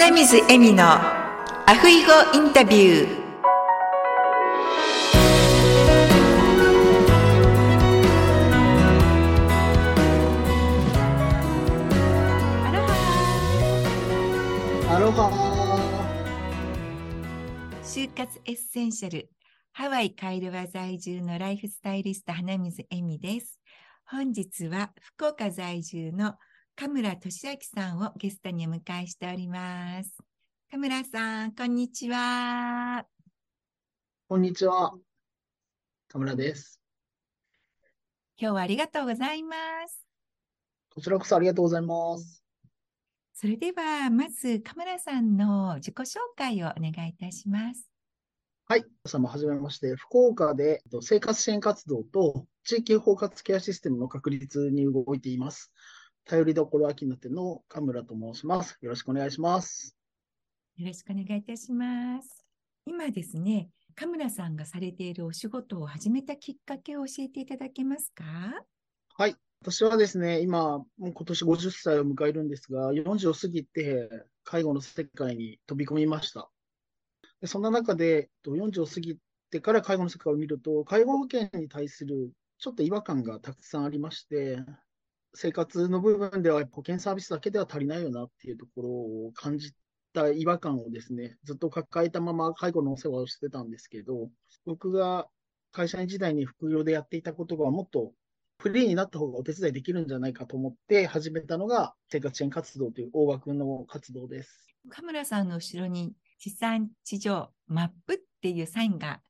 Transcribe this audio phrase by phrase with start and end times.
[0.00, 3.08] 花水恵美のアフイゴインタビュー。
[12.64, 14.86] アロハ。
[14.88, 15.32] アロハ
[17.82, 19.28] 就活エッセンシャル
[19.72, 23.58] ハワイカイルワ在住のライフスタイリスト花水恵美です。
[24.06, 26.36] 本日は福岡在住の
[26.80, 30.16] 神村俊明さんをゲストにお迎えしております
[30.70, 33.04] 神村さんこんにちは
[34.28, 34.92] こんにちは。
[36.08, 36.80] 田村です。
[38.40, 39.56] 今日はありがとうございま
[39.88, 40.04] す
[40.94, 42.44] こちらこそありがとうございます。
[43.34, 47.90] それではまず神村さんの自己紹介をお願いいたします
[48.66, 48.84] はい。
[49.04, 49.96] 皆様、はじめまして。
[49.96, 55.72] 福岡でえっと生活支援活動と地域包括ケアシステムの確立に動いています。
[56.28, 58.76] 頼りどころ秋の手の神村と申します。
[58.82, 59.96] よろしくお願いします。
[60.76, 62.44] よろしくお願いいたします。
[62.84, 68.24] 今ですね、神村さんがされているお仕事を始めたきっかけを教えていただけますか？
[69.16, 69.36] はい。
[69.62, 74.10] 私はですね、今、もう今年50歳を迎えるんですが、40を過ぎて
[74.44, 76.50] 介護の世界に飛び込みました。
[77.40, 79.16] でそんな中で、えっと40を過ぎ
[79.50, 84.58] てから介護の世界を見ると、介護保険に対するちょっと違和感がたくさんありまして、
[85.34, 89.72] 生活の部分では保険サービスだけでは足りないよなっていうところを感じ
[90.12, 94.30] た違和感をですね、ずっと抱えたまま介護のお世話をしてたんですけど、
[94.64, 95.28] 僕が
[95.70, 98.12] 会社員時代に副業でやっていたことがもっと
[98.60, 104.66] フリーになった方がお手伝いできるんじゃないかと思って始めたのが生活支援活動という大枠の活動です。
[104.88, 109.20] 神村さんの後ろに地産地上マップっていうサインが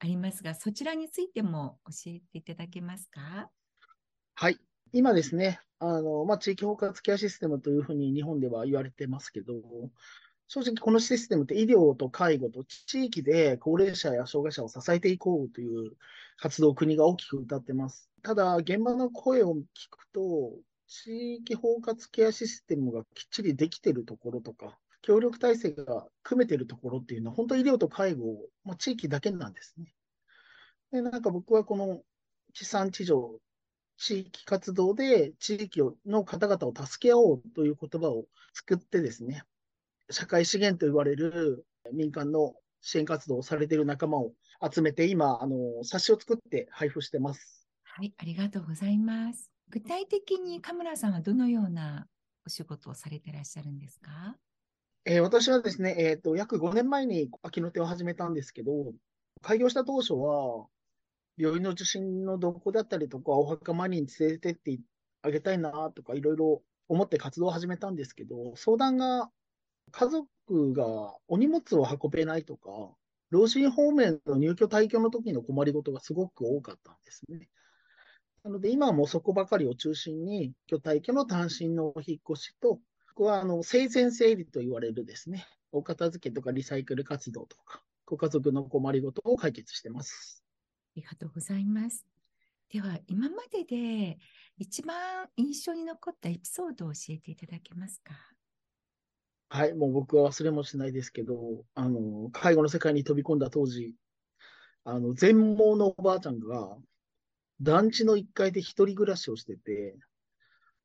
[0.00, 3.50] ありますが、そちらについても教えていただけますか？
[4.34, 4.58] はい。
[4.92, 9.54] 今ですね、あの、まあ、地域包括ケアシステムというふうに日本では言われてますけど、
[10.48, 15.92] 正直このシステムって医療と介護と地域で高齢者や障害者を支えていこうという
[16.36, 18.10] 活動を国が大きく歌ってます。
[18.22, 19.56] ただ、現場の声を聞
[19.90, 20.52] くと、
[20.86, 29.94] 地域包括ケアシステムがきっちりできてるところとか、協力体制が組めてるところっていうのは、本当医療と介護、まあ、地域だけなんですね。
[30.92, 32.02] で、なんか僕はこの
[32.52, 33.40] 地産地上、
[34.04, 39.44] 地域活動で地域の方々を助け合おうという言葉を作ってですね、
[40.10, 44.32] 社会資源と言われる民間の支援活動をされている仲間を
[44.68, 47.68] 集めて、今、あの、冊子を作って配布してます。
[47.84, 49.52] はい、ありがとうございます。
[49.70, 52.08] 具体的に神村さんはどのような
[52.44, 54.36] お仕事をされていらっしゃるんですか？
[55.04, 58.92] えー私はですね、えっと、約5年前に秋の手を始めたんですけど、
[59.42, 60.66] 開業した当初は、
[61.36, 64.78] 病院の受診の動向だったりとか、お墓参りに連れてって
[65.22, 69.30] あげたいなとか、いろいろ思って活動を始めたんですけど、相談が、
[69.90, 72.70] 家族がお荷物を運べないとか、
[73.30, 77.48] 老人ホームへの入居退去の時の困りごとがすごく多かったんですね。
[78.44, 82.80] なので、今はもうそこばかりを中心に、居退去の単身のお引っ越しと、こ
[83.14, 90.41] こはあの生前整理と言われるですね、お片付けとかリサイクル活動とか、ご家族の困りごとを解決してます。
[90.94, 92.06] ありがとうございます。
[92.68, 94.18] では、今までで
[94.58, 98.14] 一番印象に残ったエピソードを教えていただけますか？
[99.48, 103.94] はい、もう僕は忘れもしないですけど、あの、介護の世界に飛び込んだ当時、
[104.84, 106.76] あの、全盲のおばあちゃんが、
[107.60, 109.96] 団地の1階で一人暮らしをしてて、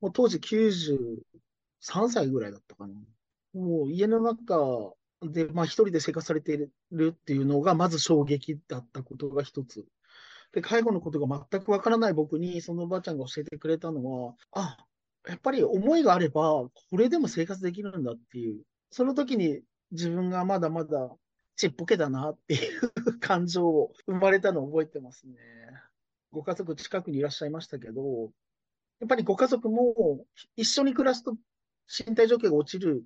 [0.00, 2.94] もう当時93歳ぐらいだったかな。
[3.52, 6.58] もう家の中で、まあ一人で生活されてい
[6.90, 9.86] るっていうのが、まず衝撃だったことが一つ。
[10.54, 14.76] で、介護のことが全くわからない僕に、そのおばあちゃんが教えてくれたのは、あ、
[15.26, 21.10] やっぱり思いがあれば、これでも生活できるんだっていう、その時に自分がまだまだ
[21.56, 25.34] ちっぽけだなっていう感情を生まれたのを覚えてますね。
[26.30, 28.30] ご家族近くにいらっしゃいましたけど、
[29.00, 30.24] やっぱりご家族も
[30.56, 31.36] 一緒に暮らすと
[31.88, 33.04] 身体状況が落ちる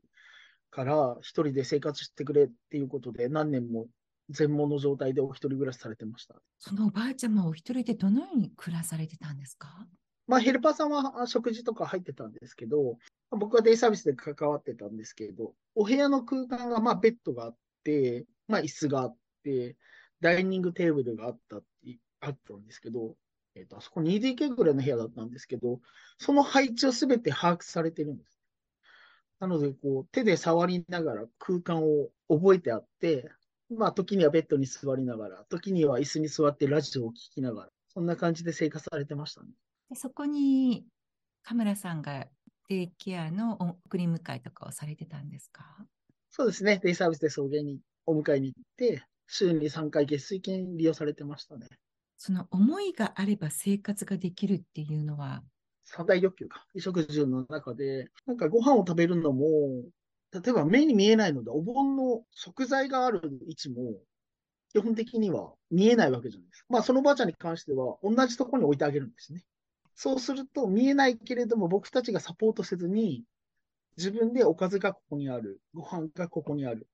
[0.71, 3.87] から、一人で生活してくれっていうことで、何年も
[4.31, 6.37] 全盲の状態でお一人暮らしされてました。
[6.59, 9.87] そのおばあちゃまをお一人でどのように暮らされてたんですか？
[10.27, 12.99] まあ、ヘルパーさんはあ食事とか入ってたんですけど、
[13.31, 19.77] 僕はデイサービスで関わってたんですけど、お部屋の空間が、まあ、ベッドがあって、まあ、椅子があって、
[20.21, 21.57] ダイニングテーブルがあった
[22.21, 23.15] あったんですけど、
[23.55, 25.81] えっと、あそこ 2DK ぐらいの部屋だったんですけど、
[26.19, 28.39] その配置をすべて把握されてるんです。
[29.41, 33.31] なので、こう、手で触りながら空間を覚えてあって、
[33.70, 39.49] まあ、時にはベッドに座りながら、時には椅子に座ってラジオを聞きながら、そんな感じで生活されてましたね。
[39.91, 40.87] でそこに
[41.43, 42.26] 神村さんが
[42.69, 45.65] デイケアの送り迎えとかをされてたんですか？
[46.31, 46.81] そうですね。
[46.82, 51.67] デイサービスで送迎にお迎えに行って、週に3回月水金利用されてましたね。
[52.17, 55.43] その思いがあれば生活ができるっていうのは？
[55.85, 56.67] 三大欲求か。
[56.75, 59.47] 衣食住の中で、なんかご飯を食べるのも、
[60.33, 63.95] 例えば目に見えないので、お盆の食材がある位置も、
[64.71, 66.67] 基本的には見えないわけじゃないですか。
[66.69, 69.45] まあ、そのばあちゃんに関しては、同じところに置いてあげるんですね。
[69.95, 73.25] そうすると、見えないけれども、僕たちがサポートせずに、
[73.97, 76.87] 自分でおかずがここにある、ご飯がここにある、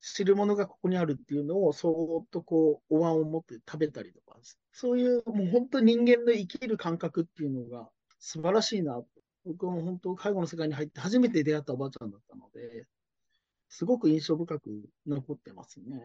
[0.00, 4.38] 汁物がここにあるっていうのを、そーっとこう、お椀を持って食べたりとか、
[4.72, 9.02] そういう、もう本当人間の生きる感覚っていうのが素晴らしいな。
[9.44, 12.86] 僕も本当、介護の世界に入って初めて出会ったおばあちゃんだったので、
[13.68, 15.96] すごく印象深く残ってますね。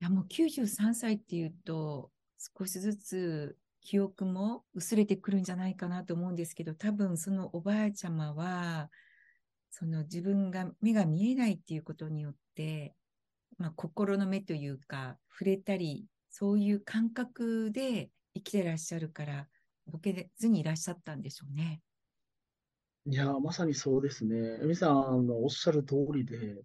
[0.00, 2.10] いや、もう93歳っていうと、
[2.58, 8.90] 少しずつ記憶も薄れてくるんじゃないかなと思うんですけど、多分そのおばあちゃまは、
[9.70, 12.94] その自分が目が見えないっていうことによって、
[13.58, 19.48] まあ、心の目というか、触れたり、そういう感覚で生きてらっしゃるから、
[19.86, 21.80] ボケずにいらっしゃったんでしょうね。
[23.06, 24.60] いや、まさにそうですね。
[24.62, 26.62] エミさんのおっしゃる通りで、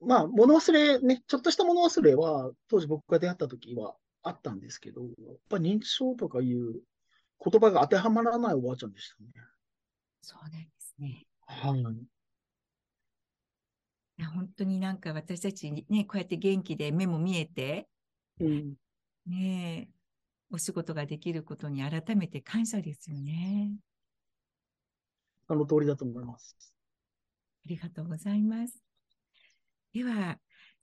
[0.00, 6.80] まあ、物忘れね、ちょっとした物忘れは、当時僕が出会った時はあったんですけど、やっぱ認知症とかいう
[7.44, 9.30] 言葉が当てはまらないおばあちゃんでしたね。
[10.22, 11.26] そうなんですね。
[11.46, 11.80] はい。
[11.80, 11.84] い
[14.22, 17.88] や本当になんか私たちね、こうやって元気で目も見えて、
[18.40, 18.74] うん、
[19.26, 19.88] ね
[20.50, 23.76] お仕事ができることに改めて感謝ですよね。
[25.48, 26.56] あの通りだと思います。
[27.64, 28.82] ありがとうございます。
[29.92, 30.38] では、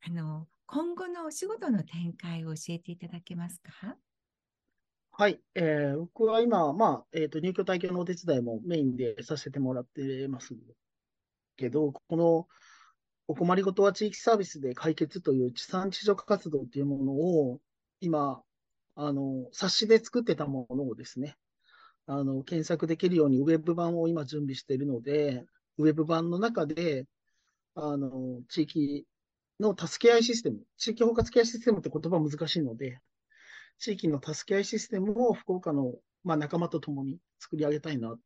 [0.05, 3.95] あの、今後のお仕事の展開を教えていただけますか？
[5.11, 10.55] はい、えー、僕は今、まあ、えっ、ー、と、入居退去のお手伝いもメインでさせてもらってます
[11.55, 12.47] けど、この
[13.27, 17.61] お困りごとは地域サービスで解決という地産地消活動というものを、
[18.01, 18.41] 今、
[18.95, 21.37] あの、冊子で作ってたものをですね、
[22.07, 25.45] あの、検索できるようにウェブ版を今準備しているので、
[25.77, 27.05] ウェブ版の中で、
[27.75, 29.05] あの、地域
[29.59, 32.99] の助け合いシステム、地域包括ケアシステムって言葉難しいので、
[33.79, 35.93] 地域の助け合いシステムを福岡の、
[36.23, 38.19] まあ、仲間と共に作り上げたいなと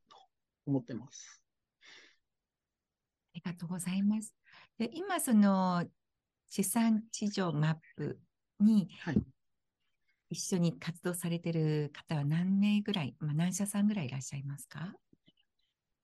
[0.65, 1.41] 思ってます。
[3.33, 4.33] ありがとうございます。
[4.77, 5.85] で今、その
[6.49, 8.19] 地産地消マップ
[8.59, 9.23] に、はい
[10.29, 14.93] 一緒に活動されてる方は何名ぐらい、まあ、何社さんぐらいいらっしゃいますか？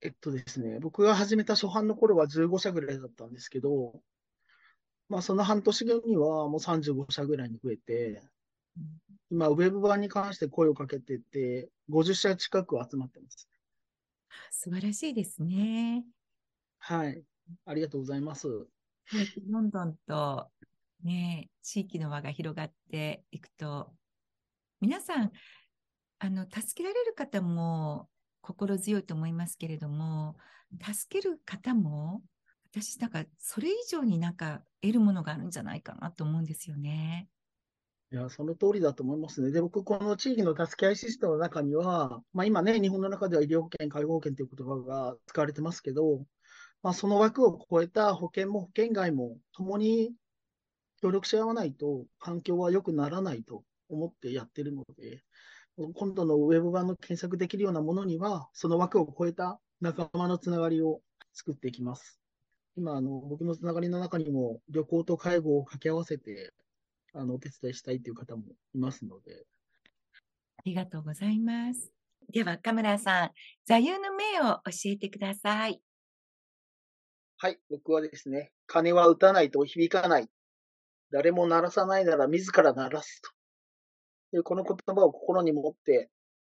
[0.01, 4.01] えっとですね、僕が始めた初版の頃は15社ぐらいだったんですけど、
[5.10, 8.24] まあ、その半年後にはもう35社ぐらいに増えて、
[8.77, 8.83] うん、
[9.31, 13.48] 今、ウェブ版に関して声をかけてて、50社近く集まってます。
[14.51, 16.04] 素晴らしいですね。
[16.80, 17.24] はい。
[17.66, 18.48] ありがとうございます。
[19.48, 20.50] どんどんと、
[21.04, 23.94] ね、地域の輪が広がっていくと
[24.85, 25.31] 皆さん、
[26.19, 28.07] あの、助けられる方も
[28.41, 30.35] 心強いと思いますけれども、
[30.79, 32.21] 助ける方も、
[32.71, 37.27] 私、なんか、それ以上になんか得るものがあるんじゃないかなと思うんですよね。
[38.11, 39.49] いや、その通りだと思いますね。
[39.49, 46.27] で、僕、この地域の助け合いシステムの中には、まあ今ね、日本の中では医療保険、介護保険という言葉が使われてますけど、
[46.83, 50.13] まあその枠を超えた保険も保険外も共に
[51.01, 53.63] 協力し合わないと環境は良くならないと
[53.95, 55.23] 思ってやってるので、
[55.94, 61.02] 今度のウェブ版の検索できるようなものには、その枠を超えた仲間のつながりを
[61.33, 62.19] 作っていきます。
[62.78, 66.54] 今、あの僕のつながりの中にも旅行と介護を掛け合わせて
[67.14, 69.45] あのお手伝いしたいという方もいますので。
[70.57, 71.92] ありがとうございます。
[72.31, 73.31] では、カムラさん、
[73.66, 75.81] 座右の銘を教えてください。
[77.37, 80.30] はい、僕はですね、鐘は打たないと響かない。
[81.11, 83.35] 誰も鳴らさないなら自ら鳴らすとで
[84.44, 86.09] この言葉を心に持って、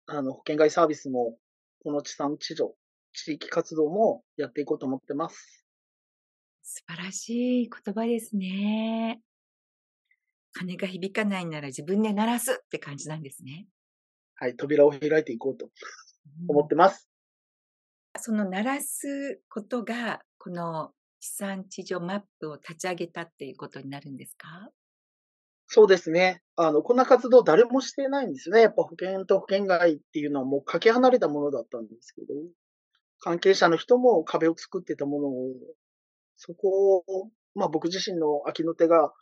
[0.07, 1.39] あの、保険外サービスも、
[1.85, 2.75] この地産地消、
[3.13, 5.67] 地域活動もやっていこうと思ってます。
[6.63, 9.21] 素晴らしい言葉ですね。
[10.53, 13.67] 鐘が響かないなら自分で鳴らすって感じなんですね。
[14.35, 15.71] はい、扉を開いていこうと
[16.49, 17.09] 思ってます。
[18.15, 24.71] うん、その鳴らすことが、この地産地消マップを立ち上げたっていうことになるんですか？
[25.75, 26.43] そうですね。
[26.57, 28.61] あの、こんな活動誰もしてないんですね。
[28.61, 32.35] やっぱ保険と保険外っていうのはもうかけ離れたものだったんですけど、
[33.21, 35.33] 関係者の人も壁を作ってたものを、
[36.37, 39.15] そこを、まあ僕自身の空きの手が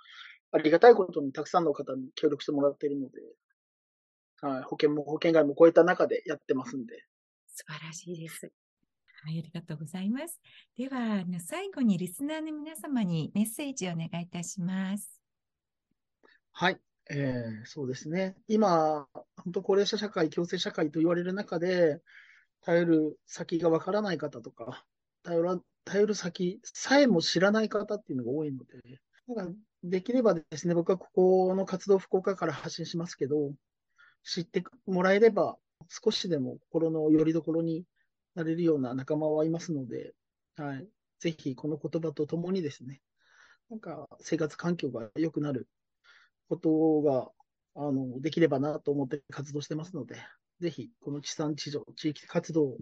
[0.51, 3.21] ありがたいことにたくさんの方に協力してもらっているので、
[4.41, 7.05] はい、保険も保険外も超えた中でやってますんで。
[7.47, 8.51] 素晴らしいです。
[9.23, 10.41] はい、ありがとうございます。
[10.77, 15.20] では、最後にリスナーの皆様にメッセージをお願いいたします。
[16.53, 16.81] はい、
[17.11, 18.37] えー、そうですね。
[18.49, 22.01] 今、本当高齢者社会、共生社会と言われる中で、
[22.63, 24.85] 頼る先がわからない方とか、
[25.23, 29.49] 頼ら頼る先さえも知らない方っていうのが多いので、だから
[29.83, 33.53] できればですね、僕はここの活動福岡から発信しますけど、
[34.23, 35.57] 知ってもらえれば、
[35.89, 37.85] 少しでも心の拠り所に
[38.35, 40.15] なれるような仲間はいますので、
[40.57, 40.87] はい、
[41.19, 43.01] ぜひこの言葉とともにですね、
[43.71, 45.69] なんか生活環境が良くなる
[46.51, 47.33] ことが
[47.77, 50.17] あのできればなと思って活動してますので、
[50.61, 52.77] ぜひこの地産地消、地域活動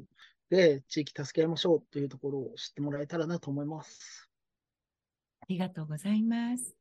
[0.50, 4.30] で地域助け合いましょうというところを知ってもらえたらなと思います。
[5.40, 6.76] ありがとうございます。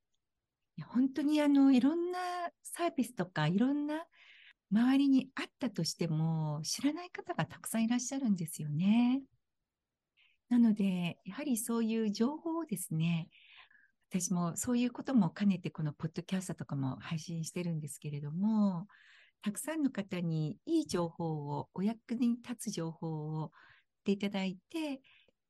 [0.89, 2.20] 本当にあのいろんな
[2.63, 4.06] サービスとかいろんな
[4.72, 9.24] 周りにあったとしても知らない方がたくさんいらっしゃるんですよね。
[10.50, 13.29] なので、やはりそういう情報をですね、
[14.10, 18.88] 私もそういうことも兼ねてこのポッドキャストとかも配信してるんですけれども、
[19.42, 23.50] たくさんの方にいい情報を、お役に立つ情報をっ
[24.08, 25.02] ていただいて、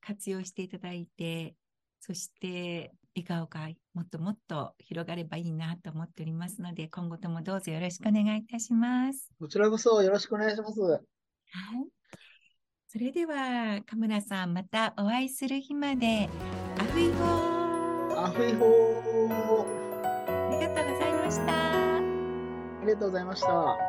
[0.02, 1.56] 活用していただいて、
[2.00, 9.30] そして笑顔がもっともっと広がればいいなと思っておりますので、今後ともどうぞよろしくお願いいたします。
[9.40, 10.82] こちらこそよろしくお願いします。
[10.82, 11.02] はい。
[12.88, 16.30] それでは、カムラさん、またお会いする日まで、
[16.80, 17.57] アフイホー。
[18.18, 19.66] アフイホー。
[20.28, 21.54] ありがとうございました。
[21.54, 22.00] あ
[22.82, 23.87] りがとうございました。